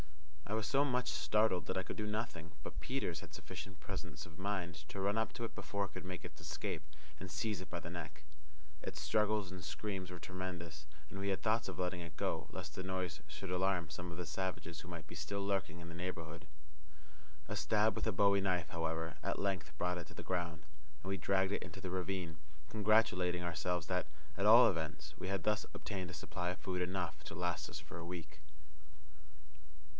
I 0.47 0.53
was 0.53 0.65
so 0.67 0.83
much 0.83 1.11
startled 1.11 1.67
that 1.67 1.77
I 1.77 1.83
could 1.83 1.95
do 1.95 2.05
nothing, 2.07 2.51
but 2.61 2.79
Peters 2.81 3.21
had 3.21 3.33
sufficient 3.33 3.79
presence 3.79 4.25
of 4.25 4.37
mind 4.39 4.75
to 4.89 4.99
run 4.99 5.17
up 5.17 5.31
to 5.33 5.45
it 5.45 5.55
before 5.55 5.85
it 5.85 5.93
could 5.93 6.03
make 6.03 6.25
its 6.25 6.41
escape, 6.41 6.81
and 7.19 7.31
seize 7.31 7.61
it 7.61 7.69
by 7.69 7.79
the 7.79 7.89
neck. 7.91 8.23
Its 8.81 8.99
struggles 8.99 9.49
and 9.51 9.63
screams 9.63 10.09
were 10.11 10.19
tremendous, 10.19 10.87
and 11.09 11.19
we 11.19 11.29
had 11.29 11.41
thoughts 11.41 11.69
of 11.69 11.79
letting 11.79 12.01
it 12.01 12.17
go, 12.17 12.47
lest 12.49 12.75
the 12.75 12.83
noise 12.83 13.21
should 13.27 13.51
alarm 13.51 13.89
some 13.89 14.11
of 14.11 14.17
the 14.17 14.25
savages 14.25 14.81
who 14.81 14.89
might 14.89 15.07
be 15.07 15.15
still 15.15 15.41
lurking 15.45 15.79
in 15.79 15.87
the 15.87 15.95
neighbourhood. 15.95 16.47
A 17.47 17.55
stab 17.55 17.95
with 17.95 18.07
a 18.07 18.11
bowie 18.11 18.41
knife, 18.41 18.69
however, 18.71 19.17
at 19.23 19.39
length 19.39 19.71
brought 19.77 19.99
it 19.99 20.07
to 20.07 20.15
the 20.15 20.23
ground, 20.23 20.63
and 21.03 21.09
we 21.09 21.17
dragged 21.17 21.53
it 21.53 21.63
into 21.63 21.79
the 21.79 21.91
ravine, 21.91 22.37
congratulating 22.69 23.43
ourselves 23.43 23.85
that, 23.87 24.07
at 24.35 24.47
all 24.47 24.67
events, 24.67 25.13
we 25.17 25.27
had 25.29 25.43
thus 25.43 25.65
obtained 25.75 26.09
a 26.09 26.13
supply 26.15 26.49
of 26.49 26.57
food 26.57 26.81
enough 26.81 27.23
to 27.25 27.35
last 27.35 27.69
us 27.69 27.79
for 27.79 27.97
a 27.99 28.05
week. 28.05 28.41